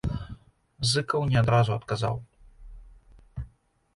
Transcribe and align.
Зыкаў 0.91 1.21
не 1.33 1.37
адразу 1.43 1.71
адказаў. 1.79 2.15